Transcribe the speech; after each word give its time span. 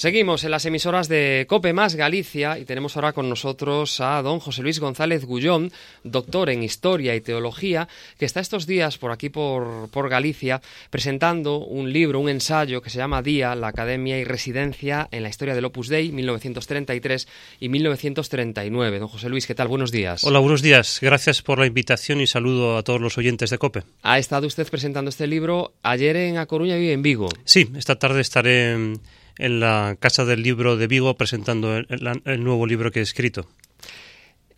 Seguimos 0.00 0.44
en 0.44 0.52
las 0.52 0.64
emisoras 0.64 1.08
de 1.08 1.44
Cope 1.48 1.72
Más 1.72 1.96
Galicia 1.96 2.56
y 2.56 2.64
tenemos 2.64 2.94
ahora 2.94 3.12
con 3.12 3.28
nosotros 3.28 4.00
a 4.00 4.22
don 4.22 4.38
José 4.38 4.62
Luis 4.62 4.78
González 4.78 5.24
Gullón, 5.24 5.72
doctor 6.04 6.50
en 6.50 6.62
Historia 6.62 7.16
y 7.16 7.20
Teología, 7.20 7.88
que 8.16 8.24
está 8.24 8.38
estos 8.38 8.68
días 8.68 8.96
por 8.96 9.10
aquí 9.10 9.28
por, 9.28 9.90
por 9.90 10.08
Galicia 10.08 10.62
presentando 10.90 11.58
un 11.58 11.92
libro, 11.92 12.20
un 12.20 12.28
ensayo 12.28 12.80
que 12.80 12.90
se 12.90 12.98
llama 12.98 13.22
Día, 13.22 13.56
la 13.56 13.66
Academia 13.66 14.16
y 14.20 14.22
Residencia 14.22 15.08
en 15.10 15.24
la 15.24 15.30
Historia 15.30 15.56
del 15.56 15.64
Opus 15.64 15.88
Dei, 15.88 16.12
1933 16.12 17.26
y 17.58 17.68
1939. 17.68 19.00
Don 19.00 19.08
José 19.08 19.28
Luis, 19.28 19.48
¿qué 19.48 19.56
tal? 19.56 19.66
Buenos 19.66 19.90
días. 19.90 20.22
Hola, 20.22 20.38
buenos 20.38 20.62
días. 20.62 21.00
Gracias 21.02 21.42
por 21.42 21.58
la 21.58 21.66
invitación 21.66 22.20
y 22.20 22.28
saludo 22.28 22.76
a 22.76 22.84
todos 22.84 23.00
los 23.00 23.18
oyentes 23.18 23.50
de 23.50 23.58
COPE. 23.58 23.82
Ha 24.02 24.20
estado 24.20 24.46
usted 24.46 24.68
presentando 24.70 25.08
este 25.08 25.26
libro 25.26 25.72
ayer 25.82 26.14
en 26.14 26.38
A 26.38 26.46
Coruña 26.46 26.78
y 26.78 26.92
en 26.92 27.02
Vigo. 27.02 27.28
Sí, 27.44 27.68
esta 27.76 27.96
tarde 27.96 28.20
estaré 28.20 28.74
en 28.74 29.00
en 29.38 29.60
la 29.60 29.96
Casa 29.98 30.24
del 30.24 30.42
Libro 30.42 30.76
de 30.76 30.86
Vigo 30.86 31.16
presentando 31.16 31.76
el, 31.76 32.44
nuevo 32.44 32.66
libro 32.66 32.90
que 32.90 33.00
he 33.00 33.02
escrito. 33.02 33.46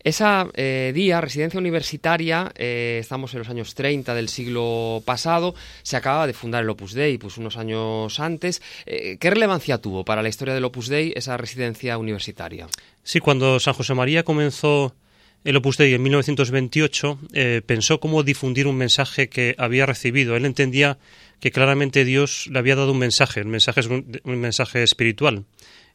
Esa 0.03 0.47
eh, 0.55 0.91
día, 0.95 1.21
residencia 1.21 1.59
universitaria, 1.59 2.51
eh, 2.55 2.97
estamos 2.99 3.33
en 3.33 3.39
los 3.39 3.49
años 3.49 3.75
30 3.75 4.15
del 4.15 4.29
siglo 4.29 5.03
pasado, 5.05 5.53
se 5.83 5.95
acaba 5.95 6.25
de 6.25 6.33
fundar 6.33 6.63
el 6.63 6.69
Opus 6.71 6.93
Dei, 6.93 7.19
pues 7.19 7.37
unos 7.37 7.55
años 7.55 8.19
antes. 8.19 8.63
Eh, 8.87 9.17
¿Qué 9.19 9.29
relevancia 9.29 9.77
tuvo 9.77 10.03
para 10.03 10.23
la 10.23 10.29
historia 10.29 10.55
del 10.55 10.65
Opus 10.65 10.87
Dei 10.87 11.13
esa 11.15 11.37
residencia 11.37 11.99
universitaria? 11.99 12.67
Sí, 13.03 13.19
cuando 13.19 13.59
San 13.59 13.75
José 13.75 13.93
María 13.93 14.23
comenzó 14.23 14.95
el 15.43 15.57
Opus 15.57 15.77
Dei 15.77 15.93
en 15.93 16.01
1928, 16.01 17.19
pensó 17.67 17.99
cómo 17.99 18.23
difundir 18.23 18.65
un 18.65 18.77
mensaje 18.77 19.29
que 19.29 19.53
había 19.59 19.85
recibido. 19.85 20.35
Él 20.35 20.45
entendía 20.45 20.97
que 21.41 21.51
claramente 21.51 22.05
Dios 22.05 22.47
le 22.51 22.59
había 22.59 22.75
dado 22.75 22.91
un 22.91 22.99
mensaje. 22.99 23.39
El 23.41 23.47
mensaje 23.47 23.81
es 23.81 23.87
un, 23.87 24.21
mensaje 24.23 24.83
espiritual. 24.83 25.45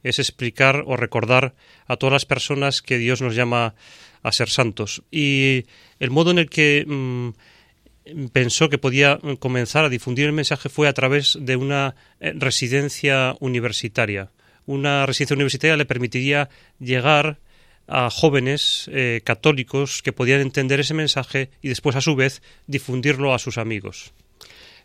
Es 0.02 0.18
explicar 0.18 0.82
o 0.86 0.96
recordar 0.96 1.54
a 1.86 1.96
todas 1.96 2.12
las 2.12 2.26
personas 2.26 2.82
que 2.82 2.98
Dios 2.98 3.22
nos 3.22 3.36
llama 3.36 3.74
a 4.22 4.32
ser 4.32 4.50
santos. 4.50 5.04
Y 5.10 5.66
el 6.00 6.10
modo 6.10 6.32
en 6.32 6.38
el 6.38 6.50
que 6.50 6.84
mm, 6.86 8.28
pensó 8.32 8.68
que 8.68 8.78
podía 8.78 9.20
comenzar 9.38 9.84
a 9.84 9.88
difundir 9.88 10.26
el 10.26 10.32
mensaje 10.32 10.68
fue 10.68 10.88
a 10.88 10.92
través 10.92 11.38
de 11.40 11.54
una 11.54 11.94
eh, 12.18 12.32
residencia 12.34 13.36
universitaria. 13.38 14.32
Una 14.66 15.06
residencia 15.06 15.36
universitaria 15.36 15.76
le 15.76 15.86
permitiría 15.86 16.48
llegar 16.80 17.38
a 17.86 18.10
jóvenes 18.10 18.90
eh, 18.92 19.20
católicos 19.22 20.02
que 20.02 20.12
podían 20.12 20.40
entender 20.40 20.80
ese 20.80 20.92
mensaje 20.92 21.50
y 21.62 21.68
después 21.68 21.94
a 21.94 22.00
su 22.00 22.16
vez 22.16 22.42
difundirlo 22.66 23.32
a 23.32 23.38
sus 23.38 23.58
amigos. 23.58 24.12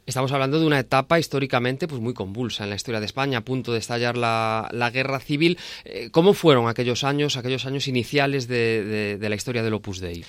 Estamos 0.05 0.31
hablando 0.31 0.59
de 0.59 0.65
una 0.65 0.79
etapa 0.79 1.19
históricamente 1.19 1.87
pues 1.87 2.01
muy 2.01 2.13
convulsa 2.13 2.63
en 2.63 2.71
la 2.71 2.75
historia 2.75 2.99
de 2.99 3.05
España, 3.05 3.39
a 3.39 3.41
punto 3.41 3.71
de 3.71 3.79
estallar 3.79 4.17
la, 4.17 4.91
guerra 4.93 5.19
civil. 5.19 5.57
Eh, 5.85 6.09
¿Cómo 6.11 6.33
fueron 6.33 6.67
aquellos 6.67 7.03
años, 7.03 7.37
aquellos 7.37 7.65
años 7.65 7.87
iniciales 7.87 8.47
de, 8.47 9.17
la 9.21 9.35
historia 9.35 9.63
del 9.63 9.73
Opus 9.73 9.99
Dei? 9.99 10.25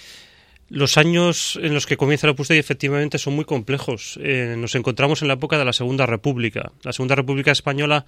Los 0.68 0.96
años 0.98 1.58
en 1.60 1.74
los 1.74 1.86
que 1.86 1.96
comienza 1.96 2.26
el 2.26 2.32
Opus 2.32 2.48
Dei 2.48 2.58
efectivamente 2.58 3.18
son 3.18 3.34
muy 3.34 3.44
complejos. 3.44 4.18
Eh, 4.22 4.54
nos 4.58 4.74
encontramos 4.74 5.22
en 5.22 5.28
la 5.28 5.34
época 5.34 5.58
de 5.58 5.64
la 5.64 5.72
Segunda 5.72 6.06
República. 6.06 6.72
La 6.82 6.92
Segunda 6.92 7.14
República 7.14 7.50
Española 7.50 8.04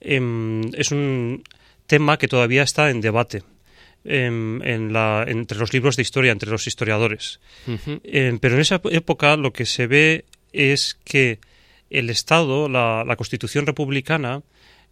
em, 0.00 0.62
es 0.74 0.92
un 0.92 1.42
tema 1.86 2.18
que 2.18 2.28
todavía 2.28 2.62
está 2.62 2.90
en 2.90 3.00
debate. 3.00 3.42
Em, 4.06 4.60
entre 4.62 5.58
los 5.58 5.72
libros 5.72 5.96
de 5.96 6.02
historia, 6.02 6.30
entre 6.30 6.50
los 6.50 6.66
historiadores. 6.66 7.40
Em, 7.66 8.38
pero 8.38 8.56
en 8.56 8.60
esa 8.60 8.80
época 8.90 9.36
lo 9.36 9.52
que 9.52 9.64
se 9.64 9.86
ve 9.86 10.26
es 10.54 10.98
que 11.04 11.40
el 11.90 12.10
Estado, 12.10 12.68
la, 12.68 13.14
Constitución 13.16 13.66
republicana, 13.66 14.42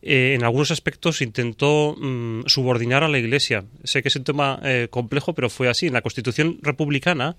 eh, 0.03 0.35
en 0.35 0.45
algunos 0.45 0.71
aspectos 0.71 1.23
intentó 1.23 1.97
mm, 1.97 2.43
subordinar 2.47 3.05
a 3.05 3.09
la 3.09 3.19
Iglesia. 3.19 3.65
Sé 3.85 4.03
que 4.03 4.09
es 4.09 4.17
un 4.17 4.25
tema 4.25 4.61
eh, 4.63 4.89
complejo, 4.91 5.35
pero 5.35 5.49
fue 5.49 5.69
así. 5.69 5.87
En 5.87 5.95
la 5.95 6.03
Constitución 6.03 6.59
republicana, 6.61 7.37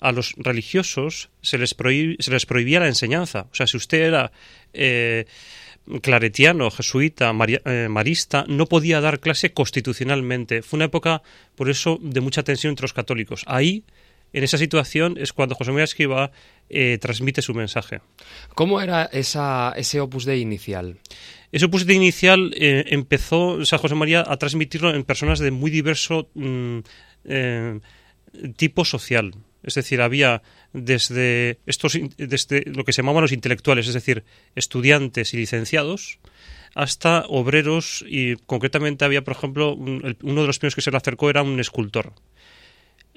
a 0.00 0.12
los 0.12 0.34
religiosos 0.36 1.30
se 1.42 1.58
les, 1.58 1.74
se 2.18 2.30
les 2.30 2.46
prohibía 2.46 2.80
la 2.80 2.88
enseñanza. 2.88 3.46
O 3.52 3.54
sea, 3.54 3.66
si 3.66 3.76
usted 3.76 4.02
era 4.02 4.32
eh, 4.72 5.26
claretiano, 6.00 6.70
jesuita, 6.70 7.32
marista, 7.32 8.44
no 8.48 8.66
podía 8.66 9.00
dar 9.00 9.20
clase 9.20 9.52
constitucionalmente. 9.52 10.62
Fue 10.62 10.78
una 10.78 10.86
época, 10.86 11.22
por 11.56 11.68
eso, 11.68 11.98
de 12.00 12.20
mucha 12.20 12.42
tensión 12.42 12.70
entre 12.70 12.84
los 12.84 12.92
católicos. 12.92 13.42
Ahí 13.46 13.84
en 14.34 14.42
esa 14.42 14.58
situación 14.58 15.16
es 15.16 15.32
cuando 15.32 15.54
José 15.54 15.70
María 15.70 15.84
Escriba 15.84 16.32
eh, 16.68 16.98
transmite 17.00 17.40
su 17.40 17.54
mensaje. 17.54 18.00
¿Cómo 18.56 18.80
era 18.80 19.04
esa, 19.12 19.72
ese 19.76 20.00
opus 20.02 20.26
dei 20.26 20.42
inicial? 20.42 20.98
Ese 21.54 21.70
opus 21.70 21.86
dei 21.86 21.94
inicial 21.94 22.50
eh, 22.58 22.82
empezó 22.90 23.62
San 23.62 23.78
José 23.78 23.94
María 23.94 24.26
a 24.26 24.34
transmitirlo 24.36 24.90
en 24.90 25.06
personas 25.06 25.38
de 25.38 25.54
muy 25.54 25.70
diverso 25.70 26.28
mm, 26.34 26.78
eh, 27.30 27.78
tipo 28.58 28.84
social. 28.84 29.38
Es 29.62 29.78
decir, 29.78 30.02
había 30.02 30.42
desde, 30.74 31.62
estos, 31.64 31.96
desde 32.18 32.64
lo 32.66 32.82
que 32.84 32.92
se 32.92 33.02
llamaban 33.02 33.22
los 33.22 33.32
intelectuales, 33.32 33.86
es 33.86 33.94
decir, 33.94 34.24
estudiantes 34.56 35.32
y 35.32 35.36
licenciados, 35.38 36.18
hasta 36.74 37.24
obreros 37.28 38.04
y 38.06 38.34
concretamente 38.34 39.04
había, 39.04 39.22
por 39.22 39.36
ejemplo, 39.36 39.74
uno 39.74 40.40
de 40.42 40.46
los 40.46 40.58
primeros 40.58 40.74
que 40.74 40.82
se 40.82 40.90
le 40.90 40.96
acercó 40.96 41.30
era 41.30 41.42
un 41.42 41.60
escultor 41.60 42.12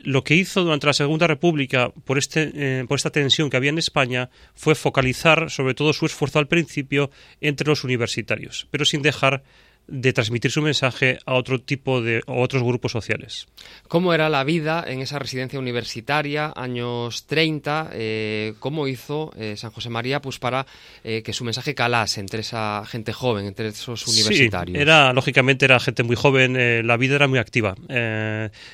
lo 0.07 0.23
que 0.23 0.35
hizo 0.35 0.63
durante 0.63 0.87
la 0.87 0.93
Segunda 0.93 1.27
República 1.27 1.91
por, 2.05 2.17
este, 2.17 2.51
eh, 2.55 2.85
por 2.87 2.95
esta 2.95 3.09
tensión 3.09 3.49
que 3.49 3.57
había 3.57 3.71
en 3.71 3.77
España 3.77 4.29
fue 4.55 4.73
focalizar 4.73 5.51
sobre 5.51 5.73
todo 5.73 5.91
su 5.91 6.05
esfuerzo 6.05 6.39
al 6.39 6.47
principio 6.47 7.11
entre 7.41 7.67
los 7.67 7.83
universitarios, 7.83 8.69
pero 8.71 8.85
sin 8.85 9.01
dejar 9.01 9.43
de 9.87 10.11
transmitir 10.11 10.51
su 10.51 10.61
mensaje 10.61 11.19
a 11.25 11.33
otro 11.33 11.61
tipo 11.61 12.01
de 12.01 12.21
a 12.27 12.33
otros 12.33 12.61
grupos 12.63 12.91
sociales. 12.91 13.47
¿Cómo 13.87 14.13
era 14.13 14.29
la 14.29 14.43
vida 14.43 14.83
en 14.85 15.01
esa 15.01 15.17
residencia 15.17 15.59
universitaria, 15.59 16.51
años 16.55 17.25
30? 17.25 17.91
Eh, 17.93 18.53
¿Cómo 18.59 18.87
hizo 18.87 19.31
eh, 19.37 19.55
San 19.55 19.71
José 19.71 19.89
María 19.89 20.21
pues, 20.21 20.39
para 20.39 20.65
eh, 21.03 21.21
que 21.23 21.31
su 21.31 21.45
mensaje 21.45 21.73
calase 21.73 22.19
entre 22.19 22.41
esa 22.41 22.83
gente 22.85 23.13
joven, 23.13 23.45
entre 23.45 23.69
esos 23.69 24.05
universitarios? 24.07 24.75
Sí, 24.75 24.81
era, 24.81 25.13
lógicamente 25.13 25.65
era 25.65 25.79
gente 25.79 26.03
muy 26.03 26.15
joven, 26.15 26.85
la 26.85 26.97
vida 26.97 27.15
era 27.15 27.27
muy 27.27 27.39
activa. 27.39 27.75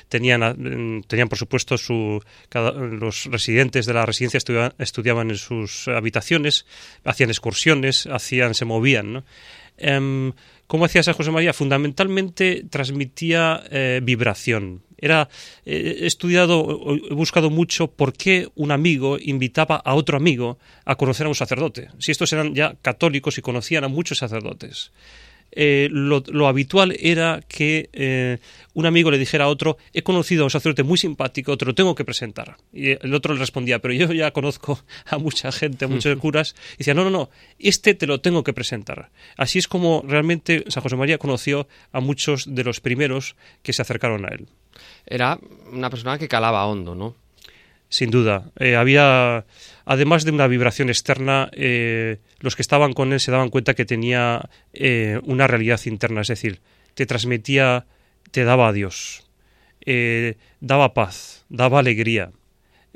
tenían, 0.08 1.02
tenían, 1.06 1.28
por 1.28 1.38
supuesto, 1.38 1.78
su, 1.78 2.20
los 2.52 3.26
residentes 3.26 3.86
de 3.86 3.94
la 3.94 4.04
residencia 4.04 4.38
estudiaban 4.78 5.30
en 5.30 5.36
sus 5.36 5.88
habitaciones, 5.88 6.66
hacían 7.04 7.30
excursiones, 7.30 8.06
hacían, 8.06 8.54
se 8.54 8.64
movían. 8.64 9.12
¿no? 9.12 9.24
¿Cómo 10.66 10.86
hacía 10.86 11.02
San 11.02 11.14
José 11.14 11.30
María? 11.30 11.52
Fundamentalmente 11.52 12.64
transmitía 12.70 13.62
eh, 13.70 14.00
vibración. 14.02 14.82
Era, 14.96 15.28
eh, 15.66 15.98
he 16.00 16.06
estudiado, 16.06 16.80
he 17.10 17.14
buscado 17.14 17.50
mucho 17.50 17.88
por 17.88 18.14
qué 18.14 18.48
un 18.54 18.70
amigo 18.70 19.18
invitaba 19.20 19.76
a 19.76 19.94
otro 19.94 20.16
amigo 20.16 20.58
a 20.84 20.96
conocer 20.96 21.26
a 21.26 21.28
un 21.28 21.34
sacerdote. 21.34 21.88
Si 21.98 22.10
estos 22.10 22.32
eran 22.32 22.54
ya 22.54 22.76
católicos 22.80 23.36
y 23.36 23.42
conocían 23.42 23.84
a 23.84 23.88
muchos 23.88 24.18
sacerdotes. 24.18 24.92
Eh, 25.56 25.88
lo, 25.90 26.48
habitual 26.48 26.96
era 26.98 27.40
que 27.46 27.88
eh, 27.92 28.38
un 28.74 28.86
amigo 28.86 29.10
le 29.10 29.18
dijera 29.18 29.44
a 29.44 29.48
otro, 29.48 29.78
he 29.92 30.02
conocido 30.02 30.42
a 30.42 30.46
un 30.46 30.50
sacerdote 30.50 30.82
muy 30.82 30.98
simpático, 30.98 31.56
te 31.56 31.64
lo 31.64 31.74
tengo 31.74 31.94
que 31.94 32.04
presentar. 32.04 32.56
Y 32.72 32.90
el 32.90 33.14
otro 33.14 33.34
le 33.34 33.40
respondía, 33.40 33.78
pero 33.78 33.94
yo 33.94 34.12
ya 34.12 34.32
conozco 34.32 34.80
a 35.06 35.18
mucha 35.18 35.52
gente, 35.52 35.84
a 35.84 35.88
muchos 35.88 36.18
curas. 36.18 36.56
Y 36.74 36.78
decía, 36.78 36.94
no, 36.94 37.04
no, 37.04 37.10
no, 37.10 37.30
este 37.58 37.94
te 37.94 38.06
lo 38.06 38.20
tengo 38.20 38.42
que 38.42 38.52
presentar. 38.52 39.10
Así 39.36 39.58
es 39.58 39.68
como 39.68 40.04
realmente 40.06 40.64
San 40.68 40.82
José 40.82 40.96
María 40.96 41.18
conoció 41.18 41.68
a 41.92 42.00
muchos 42.00 42.52
de 42.52 42.64
los 42.64 42.80
primeros 42.80 43.36
que 43.62 43.72
se 43.72 43.82
acercaron 43.82 44.24
a 44.24 44.28
él. 44.28 44.48
Era 45.06 45.38
una 45.72 45.90
persona 45.90 46.18
que 46.18 46.28
calaba 46.28 46.66
hondo, 46.66 46.94
¿no? 46.94 47.14
Sin 47.88 48.10
duda. 48.10 48.50
Eh, 48.58 48.74
había, 48.74 49.44
además 49.84 50.24
de 50.24 50.30
una 50.30 50.46
vibración 50.46 50.88
externa, 50.88 51.50
eh, 51.52 52.18
los 52.40 52.56
que 52.56 52.62
estaban 52.62 52.92
con 52.92 53.12
él 53.12 53.20
se 53.20 53.30
daban 53.30 53.50
cuenta 53.50 53.74
que 53.74 53.84
tenía 53.84 54.48
eh, 54.72 55.20
una 55.24 55.46
realidad 55.46 55.80
interna, 55.86 56.22
es 56.22 56.28
decir, 56.28 56.60
te 56.94 57.06
transmitía, 57.06 57.86
te 58.30 58.44
daba 58.44 58.68
a 58.68 58.72
Dios, 58.72 59.28
daba 60.60 60.94
paz, 60.94 61.44
daba 61.48 61.80
alegría. 61.80 62.32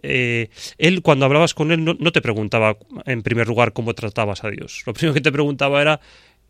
él, 0.03 1.03
cuando 1.03 1.27
hablabas 1.27 1.55
con 1.55 1.73
él, 1.73 1.85
no, 1.85 1.97
no, 1.99 2.13
te 2.13 2.23
preguntaba, 2.23 2.79
en 3.05 3.23
primer 3.23 3.49
lugar, 3.49 3.73
cómo 3.73 3.95
tratabas 3.95 4.45
a 4.45 4.51
Dios. 4.51 4.83
Lo 4.87 4.95
primero 4.95 5.15
que 5.15 5.21
te 5.21 5.33
preguntaba 5.33 5.83
era 5.83 6.01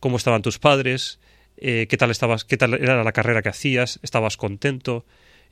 cómo 0.00 0.16
estaban 0.16 0.42
tus 0.42 0.58
padres, 0.58 1.18
qué 1.56 1.96
tal 1.98 2.10
estabas, 2.10 2.44
qué 2.44 2.56
tal 2.56 2.74
era 2.74 3.02
la 3.02 3.12
carrera 3.12 3.42
que 3.42 3.48
hacías, 3.48 3.98
estabas 4.02 4.36
contento, 4.36 5.04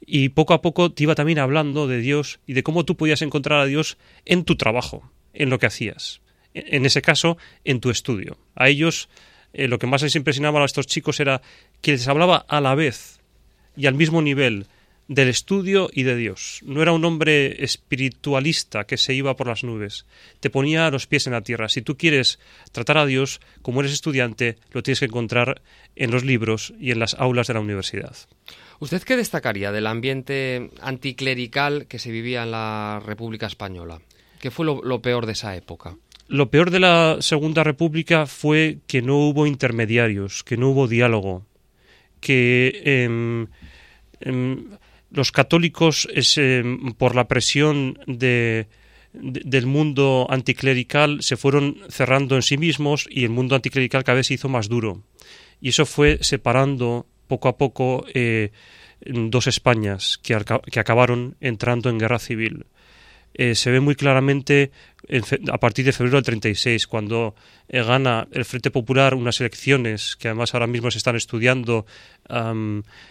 y 0.05 0.31
poco 0.31 0.55
a 0.55 0.63
poco 0.63 0.93
te 0.93 1.05
iba 1.05 1.15
también 1.15 1.39
hablando 1.39 1.87
de 1.87 1.99
Dios 1.99 2.41
y 2.47 2.53
de 2.53 2.63
cómo 2.63 2.85
tú 2.85 2.97
podías 2.97 3.23
encontrar 3.23 3.61
a 3.61 3.67
Dios 3.67 3.99
en 4.25 4.45
tu 4.45 4.57
trabajo, 4.57 5.11
en 5.33 5.51
lo 5.51 5.59
que 5.59 5.67
hacías. 5.67 6.21
En 6.55 6.87
ese 6.87 7.03
caso, 7.03 7.37
en 7.65 7.81
tu 7.81 7.91
estudio. 7.91 8.39
A 8.55 8.69
ellos 8.69 9.09
eh, 9.53 9.69
lo 9.69 9.79
que 9.79 9.87
más 9.87 10.03
les 10.03 10.17
impresionaba 10.17 10.61
a 10.61 10.65
estos 10.65 10.87
chicos 10.87 11.21
era 11.21 11.43
que 11.81 11.93
les 11.93 12.09
hablaba 12.09 12.45
a 12.49 12.61
la 12.61 12.75
vez 12.75 13.21
y 13.77 13.87
al 13.87 13.95
mismo 13.95 14.23
nivel 14.23 14.67
del 15.09 15.29
estudio 15.29 15.89
y 15.93 16.03
de 16.03 16.17
Dios. 16.17 16.61
No 16.65 16.83
era 16.83 16.93
un 16.93 17.05
hombre 17.05 17.65
espiritualista 17.65 18.85
que 18.85 18.97
se 18.97 19.15
iba 19.15 19.37
por 19.37 19.47
las 19.47 19.65
nubes. 19.65 20.07
Te 20.41 20.51
ponía 20.51 20.91
los 20.91 21.07
pies 21.07 21.27
en 21.27 21.33
la 21.33 21.43
tierra. 21.43 21.69
Si 21.69 21.83
tú 21.83 21.97
quieres 21.97 22.39
tratar 22.73 22.99
a 22.99 23.07
Dios 23.07 23.41
como 23.63 23.81
eres 23.81 23.93
estudiante, 23.93 24.57
lo 24.73 24.83
tienes 24.83 25.01
que 25.01 25.07
encontrar 25.07 25.63
en 25.95 26.11
los 26.11 26.25
libros 26.25 26.75
y 26.81 26.91
en 26.91 26.99
las 26.99 27.15
aulas 27.15 27.47
de 27.47 27.55
la 27.55 27.61
universidad. 27.61 28.17
¿Usted 28.79 29.03
qué 29.03 29.17
destacaría 29.17 29.73
del 29.73 29.87
ambiente 29.87 30.71
anticlerical 30.83 31.87
que 31.87 31.99
se 31.99 32.11
vivía 32.11 32.43
en 32.43 32.51
la 32.51 33.03
República 33.05 33.47
Española? 33.47 34.01
¿Qué 34.39 34.51
fue 34.51 34.67
lo, 34.67 35.03
peor 35.03 35.27
de 35.27 35.33
esa 35.33 35.57
época? 35.57 35.97
Lo 36.29 36.51
peor 36.51 36.71
de 36.71 36.81
la 36.81 37.19
Segunda 37.21 37.65
República 37.65 38.27
fue 38.27 38.79
que 38.87 39.01
no 39.01 39.17
hubo 39.17 39.47
intermediarios, 39.47 40.45
que 40.45 40.57
no 40.57 40.71
hubo 40.71 40.89
diálogo, 40.89 41.47
que 42.21 42.83
em, 42.85 43.47
los 45.11 45.33
católicos, 45.33 46.09
em, 46.37 46.93
por 46.95 47.15
la 47.15 47.29
presión 47.29 47.99
de, 48.07 48.67
del 49.15 49.67
mundo 49.67 50.27
anticlerical, 50.29 51.23
se 51.23 51.39
fueron 51.39 51.79
cerrando 51.89 52.37
en 52.37 52.43
sí 52.43 52.59
mismos 52.59 53.07
y 53.09 53.25
el 53.25 53.31
mundo 53.31 53.55
anticlerical 53.55 54.05
cada 54.05 54.17
vez 54.17 54.27
se 54.27 54.35
hizo 54.35 54.51
más 54.51 54.69
duro. 54.69 55.03
Y 55.61 55.71
eso 55.71 55.87
fue 55.87 56.19
separando 56.21 57.07
poco 57.27 57.49
a 57.49 57.57
poco 57.57 58.05
eh, 58.15 58.51
dos 59.01 59.47
Españas 59.47 60.19
que, 60.23 60.35
acabaron 60.35 61.37
entrando 61.41 61.91
en 61.91 61.99
guerra 61.99 62.19
civil. 62.19 62.67
Eh, 63.35 63.55
se 63.55 63.71
ve 63.71 63.81
muy 63.81 63.95
claramente 63.95 64.71
a 65.53 65.59
partir 65.59 65.85
de 65.85 65.93
febrero 65.93 66.17
del 66.17 66.25
36, 66.25 66.87
cuando 66.87 67.35
eh, 67.69 67.83
gana 67.83 68.27
el 68.33 68.47
Frente 68.47 68.71
Popular 68.71 69.15
unas 69.15 69.41
elecciones 69.41 70.17
que 70.17 70.29
además 70.29 70.55
ahora 70.55 70.67
mismo 70.67 70.91
se 70.91 70.99
están 70.99 71.17
estudiando 71.17 71.85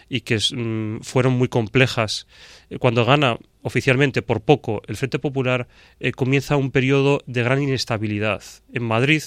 y 0.08 0.20
que 0.22 0.36
mm, 0.36 1.02
fueron 1.02 1.34
muy 1.34 1.48
complejas. 1.48 2.26
Cuando 2.80 3.04
gana 3.04 3.38
oficialmente 3.66 4.22
por 4.22 4.42
poco 4.42 4.80
el 4.86 4.96
Frente 4.96 5.18
Popular, 5.18 5.66
comienza 6.14 6.56
un 6.56 6.70
periodo 6.70 7.20
de 7.26 7.42
gran 7.42 7.60
inestabilidad. 7.60 8.40
En 8.72 8.84
Madrid, 8.84 9.22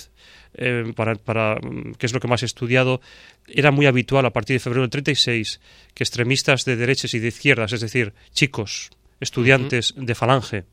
para, 0.95 1.15
para, 1.15 1.55
mm, 1.55 1.95
que 1.97 2.05
es 2.05 2.13
lo 2.13 2.21
que 2.21 2.29
más 2.29 2.41
he 2.43 2.45
estudiado, 2.45 3.01
era 3.47 3.71
muy 3.71 3.85
habitual 3.85 4.25
a 4.25 4.31
partir 4.31 4.55
de 4.55 4.59
febrero 4.61 4.83
del 4.83 4.91
36 4.91 5.59
que 5.93 6.03
extremistas 6.03 6.63
de 6.63 6.77
derechas 6.77 7.13
y 7.13 7.19
de 7.19 7.27
izquierdas, 7.27 7.73
es 7.73 7.81
decir, 7.81 8.13
chicos, 8.31 8.91
estudiantes 9.19 9.93
de 9.97 10.15
Falange 10.15 10.63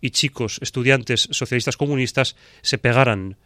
y 0.00 0.10
chicos, 0.10 0.58
estudiantes 0.60 1.28
socialistas 1.30 1.78
comunistas, 1.78 2.36
se 2.60 2.76
pegaran. 2.76 3.38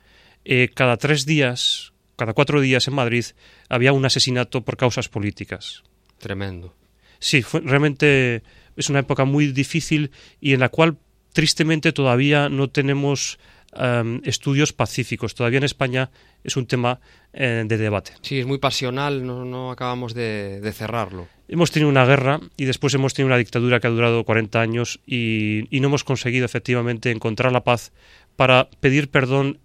Eh, 0.44 0.70
cada 0.74 0.96
tres 0.96 1.24
días, 1.24 1.92
cada 2.16 2.32
cuatro 2.32 2.60
días 2.60 2.88
en 2.88 2.94
Madrid 2.94 3.24
había 3.68 3.92
un 3.92 4.04
asesinato 4.04 4.64
por 4.64 4.76
causas 4.76 5.08
políticas. 5.08 5.84
Tremendo. 6.18 6.74
Sí, 7.20 7.42
fue, 7.42 7.60
realmente 7.60 8.42
es 8.78 8.88
una 8.88 9.00
época 9.00 9.24
muy 9.24 9.52
difícil 9.52 10.10
y 10.40 10.54
en 10.54 10.60
la 10.60 10.70
cual 10.70 10.96
tristemente 11.32 11.92
todavía 11.92 12.48
no 12.48 12.70
tenemos 12.70 13.38
Em, 13.76 14.22
estudios 14.24 14.72
pacíficos. 14.72 15.34
Todavía 15.34 15.58
en 15.58 15.64
España 15.64 16.10
es 16.42 16.56
un 16.56 16.66
tema 16.66 17.00
eh, 17.34 17.64
de 17.66 17.76
debate. 17.76 18.12
Sí, 18.22 18.38
es 18.38 18.46
muy 18.46 18.56
pasional, 18.56 19.26
no, 19.26 19.70
acabamos 19.70 20.14
de, 20.14 20.72
cerrarlo. 20.74 21.28
Hemos 21.48 21.70
tenido 21.70 21.90
una 21.90 22.06
guerra 22.06 22.40
y 22.56 22.64
después 22.64 22.94
hemos 22.94 23.12
tenido 23.12 23.26
una 23.26 23.36
dictadura 23.36 23.78
que 23.78 23.86
ha 23.86 23.90
durado 23.90 24.24
40 24.24 24.60
años 24.60 25.00
y, 25.06 25.68
no 25.70 25.88
hemos 25.88 26.02
conseguido 26.02 26.46
efectivamente 26.46 27.10
encontrar 27.10 27.52
la 27.52 27.62
paz 27.62 27.92
para 28.36 28.70
pedir 28.80 29.10
perdón 29.10 29.58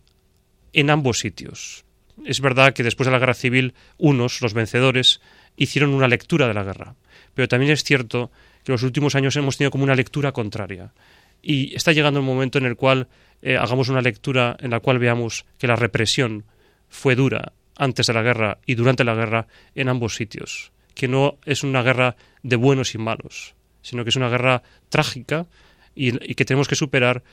en 0.74 0.89
ambos 0.89 1.19
sitios. 1.19 1.86
Es 2.25 2.42
verdad 2.42 2.74
que 2.74 2.83
después 2.83 3.07
de 3.07 3.13
la 3.13 3.19
guerra 3.19 3.33
civil, 3.33 3.74
unos, 3.98 4.42
los 4.42 4.54
vencedores, 4.54 5.21
hicieron 5.56 5.94
una 5.94 6.09
lectura 6.09 6.48
de 6.48 6.54
la 6.54 6.63
guerra. 6.63 6.95
Pero 7.36 7.48
también 7.48 7.71
es 7.71 7.86
cierto 7.86 8.31
que 8.63 8.71
los 8.71 8.83
últimos 8.83 9.15
años 9.15 9.36
hemos 9.36 9.57
tenido 9.57 9.71
como 9.71 9.83
una 9.83 9.95
lectura 9.95 10.31
contraria. 10.31 10.94
Y 11.42 11.75
está 11.75 11.92
llegando 11.92 12.19
el 12.19 12.25
momento 12.25 12.57
en 12.57 12.65
el 12.65 12.75
cual 12.75 13.07
eh, 13.42 13.57
hagamos 13.57 13.89
una 13.89 14.01
lectura 14.01 14.56
en 14.60 14.71
la 14.71 14.80
cual 14.80 15.00
veamos 15.00 15.45
que 15.57 15.68
la 15.68 15.75
represión 15.75 16.45
fue 16.89 17.15
dura 17.15 17.54
antes 17.75 18.07
de 18.07 18.13
la 18.13 18.21
guerra 18.21 18.60
y 18.65 18.75
durante 18.75 19.04
la 19.04 19.15
guerra 19.15 19.48
en 19.75 19.89
ambos 19.89 20.15
sitios, 20.15 20.71
que 20.94 21.07
no 21.07 21.38
es 21.45 21.63
una 21.63 21.81
guerra 21.81 22.15
de 22.44 22.56
buenos 22.56 22.95
y 22.95 22.98
malos, 22.98 23.56
sino 23.81 24.04
que 24.04 24.10
es 24.10 24.15
una 24.15 24.30
guerra 24.30 24.63
trágica 24.89 25.48
y 25.95 26.36
que 26.36 26.45
tenemos 26.45 26.68
que 26.68 26.75
superar, 26.75 27.24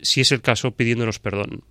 si 0.00 0.20
es 0.20 0.32
el 0.32 0.42
caso, 0.42 0.72
pidiéndonos 0.72 1.18
perdón. 1.18 1.62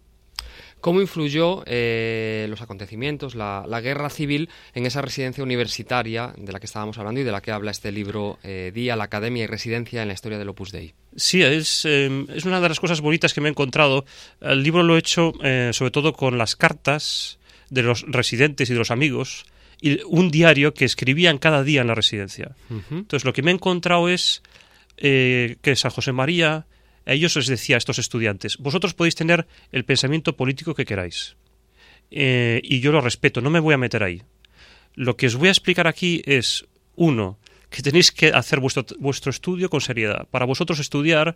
¿Cómo 0.81 1.01
influyó 1.01 1.63
eh, 1.65 2.47
los 2.49 2.61
acontecimientos, 2.61 3.35
la, 3.35 3.81
guerra 3.81 4.09
civil 4.09 4.49
en 4.73 4.85
esa 4.85 5.01
residencia 5.01 5.43
universitaria 5.43 6.33
de 6.37 6.51
la 6.51 6.59
que 6.59 6.65
estábamos 6.65 6.97
hablando 6.97 7.19
y 7.19 7.23
de 7.23 7.31
la 7.31 7.41
que 7.41 7.51
habla 7.51 7.71
este 7.71 7.91
libro 7.91 8.39
eh, 8.43 8.71
Día, 8.73 8.95
la 8.95 9.05
Academia 9.05 9.43
y 9.43 9.47
Residencia 9.47 10.01
en 10.01 10.07
la 10.07 10.13
historia 10.13 10.37
del 10.37 10.49
Opus 10.49 10.71
Dei? 10.71 10.93
Sí, 11.15 11.41
es, 11.41 11.85
em, 11.85 12.27
es 12.33 12.45
una 12.45 12.61
de 12.61 12.69
las 12.69 12.79
cosas 12.79 13.01
bonitas 13.01 13.33
que 13.33 13.41
me 13.41 13.49
he 13.49 13.51
encontrado. 13.51 14.05
El 14.39 14.63
libro 14.63 14.83
lo 14.83 14.95
he 14.95 14.99
hecho 14.99 15.33
eh, 15.43 15.71
sobre 15.73 15.91
todo 15.91 16.13
con 16.13 16.37
las 16.37 16.55
cartas 16.55 17.39
de 17.69 17.83
los 17.83 18.05
residentes 18.07 18.69
y 18.69 18.73
de 18.73 18.79
los 18.79 18.91
amigos 18.91 19.45
y 19.81 20.01
un 20.05 20.31
diario 20.31 20.73
que 20.73 20.85
escribían 20.85 21.37
cada 21.37 21.63
día 21.63 21.81
en 21.81 21.87
la 21.87 21.95
residencia. 21.95 22.55
Entonces, 22.69 23.23
lo 23.23 23.31
que 23.31 23.41
me 23.41 23.51
he 23.51 23.53
encontrado 23.53 24.09
es 24.09 24.43
que 24.97 25.75
San 25.75 25.91
José 25.91 26.11
María 26.11 26.65
a 27.09 27.13
ellos 27.13 27.35
les 27.35 27.47
decía 27.47 27.75
a 27.75 27.79
estos 27.79 27.97
estudiantes, 27.97 28.57
vosotros 28.57 28.93
podéis 28.93 29.15
tener 29.15 29.47
el 29.71 29.83
pensamiento 29.83 30.37
político 30.37 30.75
que 30.75 30.85
queráis. 30.85 31.37
Eh, 32.11 32.61
y 32.63 32.81
yo 32.81 32.91
lo 32.91 33.01
respeto, 33.01 33.41
no 33.41 33.49
me 33.49 33.59
voy 33.59 33.73
a 33.73 33.79
meter 33.79 34.03
ahí. 34.03 34.21
Lo 34.93 35.17
que 35.17 35.25
os 35.25 35.35
voy 35.35 35.47
a 35.47 35.51
explicar 35.51 35.87
aquí 35.87 36.21
es, 36.25 36.67
uno, 36.95 37.39
que 37.71 37.81
tenéis 37.81 38.11
que 38.11 38.27
hacer 38.27 38.59
vuestro, 38.59 38.85
vuestro 38.99 39.31
estudio 39.31 39.71
con 39.71 39.81
seriedad. 39.81 40.27
Para 40.29 40.45
vosotros 40.45 40.77
estudiar 40.77 41.35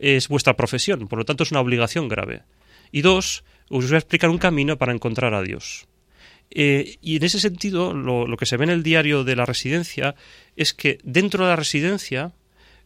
es 0.00 0.26
vuestra 0.26 0.56
profesión, 0.56 1.06
por 1.06 1.20
lo 1.20 1.24
tanto 1.24 1.44
es 1.44 1.52
una 1.52 1.60
obligación 1.60 2.08
grave. 2.08 2.42
Y 2.90 3.02
dos, 3.02 3.44
os 3.70 3.86
voy 3.86 3.94
a 3.94 3.98
explicar 3.98 4.28
un 4.28 4.38
camino 4.38 4.76
para 4.76 4.92
encontrar 4.92 5.34
a 5.34 5.42
Dios. 5.42 5.86
Eh, 6.50 6.96
y 7.00 7.16
en 7.16 7.22
ese 7.22 7.38
sentido, 7.38 7.94
lo, 7.94 8.26
lo, 8.26 8.36
que 8.36 8.46
se 8.46 8.56
ve 8.56 8.64
en 8.64 8.70
el 8.70 8.82
diario 8.82 9.22
de 9.22 9.36
la 9.36 9.46
residencia 9.46 10.16
es 10.56 10.74
que 10.74 10.98
dentro 11.04 11.44
de 11.44 11.50
la 11.50 11.56
residencia, 11.56 12.32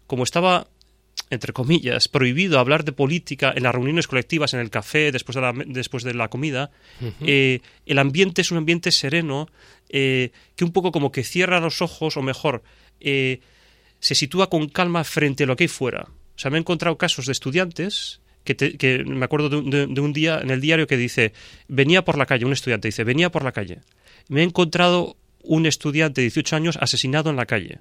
como 0.06 0.22
estaba 0.22 0.68
entre 1.30 1.52
comillas, 1.52 2.08
prohibido 2.08 2.58
hablar 2.58 2.84
de 2.84 2.92
política 2.92 3.52
en 3.54 3.64
las 3.64 3.74
reuniones 3.74 4.06
colectivas, 4.06 4.54
en 4.54 4.60
el 4.60 4.70
café, 4.70 5.10
después 5.10 5.34
de 5.34 5.40
la, 5.40 5.52
después 5.66 6.04
de 6.04 6.14
la 6.14 6.28
comida, 6.28 6.70
eh, 7.20 7.60
el 7.84 7.98
ambiente 7.98 8.42
es 8.42 8.50
un 8.52 8.58
ambiente 8.58 8.92
sereno 8.92 9.48
eh, 9.88 10.30
que 10.54 10.64
un 10.64 10.72
poco 10.72 10.92
como 10.92 11.10
que 11.10 11.24
cierra 11.24 11.58
los 11.60 11.82
ojos, 11.82 12.16
o 12.16 12.22
mejor, 12.22 12.62
eh, 13.00 13.40
se 13.98 14.14
sitúa 14.14 14.48
con 14.48 14.68
calma 14.68 15.02
frente 15.02 15.44
a 15.44 15.46
lo 15.46 15.56
que 15.56 15.64
hay 15.64 15.68
fuera. 15.68 16.08
O 16.36 16.38
sea, 16.38 16.50
me 16.50 16.58
he 16.58 16.60
encontrado 16.60 16.96
casos 16.96 17.26
de 17.26 17.32
estudiantes 17.32 18.20
que, 18.44 19.02
me 19.04 19.24
acuerdo 19.24 19.48
de, 19.48 19.88
de, 19.88 20.00
un 20.00 20.12
día 20.12 20.38
en 20.40 20.50
el 20.50 20.60
diario 20.60 20.86
que 20.86 20.96
dice, 20.96 21.32
venía 21.66 22.04
por 22.04 22.16
la 22.16 22.26
calle, 22.26 22.44
un 22.44 22.52
estudiante 22.52 22.86
dice, 22.86 23.02
venía 23.02 23.30
por 23.30 23.42
la 23.42 23.50
calle. 23.50 23.80
Me 24.28 24.42
he 24.42 24.44
encontrado 24.44 25.16
un 25.42 25.66
estudiante 25.66 26.20
de 26.20 26.26
18 26.26 26.54
años 26.54 26.78
asesinado 26.80 27.30
en 27.30 27.36
la 27.36 27.46
calle. 27.46 27.80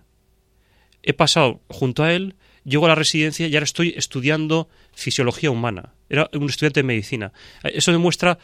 He 1.04 1.14
pasado 1.14 1.62
junto 1.68 2.04
a 2.04 2.14
él 2.14 2.36
llego 2.66 2.86
a 2.86 2.90
la 2.90 2.96
residencia 2.96 3.48
y 3.48 3.56
ahora 3.56 3.64
estoy 3.64 3.94
estudiando 3.96 4.68
fisiología 4.94 5.52
humana. 5.52 5.94
Era 6.10 6.30
un 6.34 6.50
estudiante 6.50 6.82
de 6.82 6.84
medicina. 6.84 7.32
Eso 7.64 7.92
demuestra, 7.92 8.38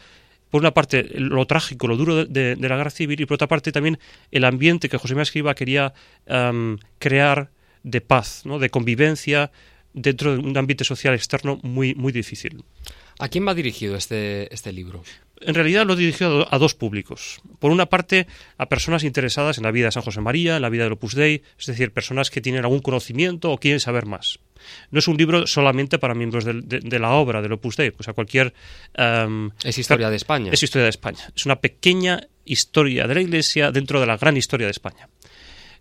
por 0.50 0.60
una 0.60 0.72
parte, 0.72 1.08
lo 1.14 1.44
trágico, 1.46 1.88
lo 1.88 1.96
duro 1.96 2.24
de, 2.24 2.56
la 2.56 2.76
guerra 2.76 2.90
civil 2.90 3.20
y 3.20 3.26
por 3.26 3.34
otra 3.34 3.48
parte 3.48 3.72
también 3.72 3.98
el 4.30 4.44
ambiente 4.44 4.88
que 4.88 4.96
José 4.96 5.14
María 5.14 5.24
Escriba 5.24 5.54
quería 5.54 5.92
crear 6.98 7.50
de 7.82 8.00
paz, 8.00 8.42
¿no? 8.46 8.58
de 8.58 8.70
convivencia 8.70 9.50
dentro 9.92 10.32
de 10.32 10.38
un 10.38 10.56
ambiente 10.56 10.84
social 10.84 11.14
externo 11.14 11.58
muy, 11.62 11.94
muy 11.94 12.12
difícil. 12.12 12.64
¿A 13.18 13.28
quién 13.28 13.46
va 13.46 13.54
dirigido 13.54 13.96
este, 13.96 14.52
este 14.54 14.72
libro? 14.72 15.02
En 15.46 15.54
realidad 15.54 15.86
lo 15.86 15.94
he 15.94 15.96
dirigido 15.96 16.46
a 16.52 16.58
dos 16.58 16.74
públicos. 16.74 17.40
Por 17.58 17.70
una 17.70 17.86
parte, 17.86 18.26
a 18.58 18.68
personas 18.68 19.04
interesadas 19.04 19.58
en 19.58 19.64
la 19.64 19.70
vida 19.70 19.86
de 19.86 19.92
San 19.92 20.02
José 20.02 20.20
María, 20.20 20.56
en 20.56 20.62
la 20.62 20.68
vida 20.68 20.84
del 20.84 20.92
Opus 20.92 21.14
Dei, 21.14 21.42
es 21.58 21.66
decir, 21.66 21.92
personas 21.92 22.30
que 22.30 22.40
tienen 22.40 22.64
algún 22.64 22.80
conocimiento 22.80 23.50
o 23.50 23.58
quieren 23.58 23.80
saber 23.80 24.06
más. 24.06 24.38
No 24.90 24.98
es 24.98 25.08
un 25.08 25.16
libro 25.16 25.46
solamente 25.46 25.98
para 25.98 26.14
miembros 26.14 26.44
de, 26.44 26.98
la 26.98 27.10
obra 27.10 27.42
del 27.42 27.52
Opus 27.52 27.76
Dei, 27.76 27.90
pues 27.90 28.08
a 28.08 28.12
cualquier... 28.12 28.54
Em, 28.94 29.50
es 29.64 29.78
historia 29.78 30.10
de 30.10 30.16
España. 30.16 30.52
Es 30.52 30.62
historia 30.62 30.84
de 30.84 30.90
España. 30.90 31.30
Es 31.34 31.46
una 31.46 31.56
pequeña 31.56 32.20
historia 32.44 33.06
de 33.06 33.14
la 33.14 33.20
Iglesia 33.20 33.70
dentro 33.70 34.00
de 34.00 34.06
la 34.06 34.16
gran 34.16 34.36
historia 34.36 34.66
de 34.66 34.72
España. 34.72 35.08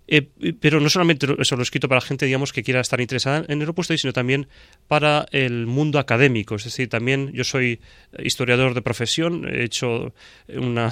Eh, 0.08 0.27
pero 0.60 0.79
no 0.79 0.89
solamente 0.89 1.27
eso 1.39 1.55
lo 1.55 1.62
he 1.62 1.63
escrito 1.63 1.88
para 1.88 2.01
gente, 2.01 2.25
digamos, 2.25 2.51
que 2.51 2.63
quiera 2.63 2.81
estar 2.81 3.00
interesada 3.00 3.46
en 3.48 3.62
el 3.62 3.70
Opus 3.70 3.88
Dei, 3.88 3.98
sino 3.98 4.13
también 4.13 4.48
para 4.88 5.25
el 5.31 5.67
mundo 5.67 6.00
académico. 6.00 6.55
Es 6.55 6.65
decir, 6.65 6.89
también 6.89 7.31
yo 7.34 7.43
soy 7.43 7.79
historiador 8.20 8.74
de 8.74 8.81
profesión, 8.81 9.48
he 9.48 9.63
hecho 9.63 10.13
una, 10.50 10.91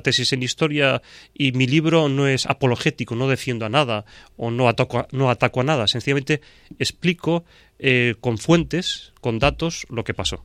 tesis 0.00 0.32
en 0.32 0.42
historia 0.42 1.02
y 1.34 1.52
mi 1.52 1.66
libro 1.66 2.08
no 2.08 2.28
es 2.28 2.46
apologético, 2.46 3.16
no 3.16 3.28
defiendo 3.28 3.66
a 3.66 3.68
nada 3.68 4.04
o 4.36 4.50
no 4.50 4.68
ataco, 4.68 5.06
no 5.10 5.30
ataco 5.30 5.60
a 5.60 5.64
nada. 5.64 5.88
Sencillamente 5.88 6.40
explico 6.78 7.44
eh, 7.78 8.14
con 8.20 8.38
fuentes, 8.38 9.12
con 9.20 9.38
datos, 9.38 9.86
lo 9.90 10.04
que 10.04 10.14
pasó. 10.14 10.44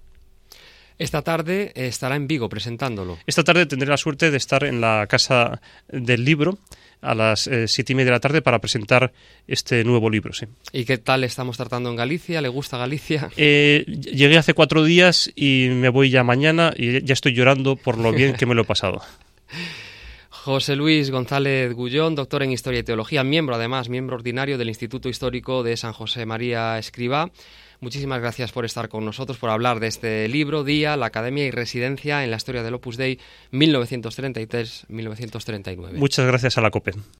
Esta 0.99 1.21
tarde 1.21 1.71
estará 1.75 2.15
en 2.15 2.27
Vigo 2.27 2.49
presentándolo. 2.49 3.17
Esta 3.27 3.43
tarde 3.43 3.65
tendré 3.65 3.89
la 3.89 3.97
suerte 3.97 4.31
de 4.31 4.37
estar 4.37 4.63
en 4.63 4.81
la 4.81 5.05
Casa 5.07 5.61
del 5.89 6.25
Libro 6.25 6.57
a 7.01 7.13
las 7.13 7.47
eh, 7.47 7.67
siete 7.67 7.93
y 7.93 7.95
media 7.95 8.07
de 8.07 8.11
la 8.11 8.19
tarde 8.19 8.41
para 8.41 8.59
presentar 8.59 9.13
este 9.47 9.83
nuevo 9.83 10.09
libro. 10.09 10.33
Sí. 10.33 10.47
¿Y 10.71 10.85
qué 10.85 10.97
tal 10.97 11.23
estamos 11.23 11.57
tratando 11.57 11.89
en 11.89 11.95
Galicia? 11.95 12.41
¿Le 12.41 12.49
gusta 12.49 12.77
Galicia? 12.77 13.29
Eh, 13.37 13.85
llegué 13.87 14.37
hace 14.37 14.53
cuatro 14.53 14.83
días 14.83 15.31
y 15.35 15.69
me 15.71 15.89
voy 15.89 16.09
ya 16.09 16.23
mañana 16.23 16.73
y 16.75 17.03
ya 17.03 17.13
estoy 17.13 17.33
llorando 17.33 17.75
por 17.75 17.97
lo 17.97 18.11
bien 18.11 18.33
que 18.33 18.45
me 18.45 18.55
lo 18.55 18.63
he 18.63 18.65
pasado. 18.65 19.01
José 20.29 20.77
Luis 20.77 21.11
González 21.11 21.73
Gullón, 21.73 22.15
doctor 22.15 22.41
en 22.41 22.53
Historia 22.53 22.79
y 22.79 22.83
Teología, 22.83 23.23
miembro 23.23 23.55
además, 23.55 23.89
miembro 23.89 24.15
ordinario 24.15 24.57
del 24.57 24.69
Instituto 24.69 25.09
Histórico 25.09 25.61
de 25.61 25.75
San 25.75 25.91
José 25.91 26.25
María 26.25 26.79
Escribá. 26.79 27.31
Muchísimas 27.79 28.19
gracias 28.19 28.51
por 28.51 28.65
estar 28.65 28.89
con 28.89 29.05
nosotros, 29.05 29.37
por 29.37 29.51
hablar 29.51 29.79
de 29.79 29.85
este 29.87 30.27
libro, 30.27 30.63
Día, 30.63 30.97
la 30.97 31.05
Academia 31.05 31.45
y 31.45 31.51
Residencia 31.51 32.23
en 32.23 32.31
la 32.31 32.37
Historia 32.37 32.63
del 32.63 32.73
Opus 32.73 32.97
Dei 32.97 33.19
1933-1939. 33.51 35.93
Muchas 35.93 36.25
gracias 36.25 36.57
a 36.57 36.61
la 36.61 36.71
COPE. 36.71 36.93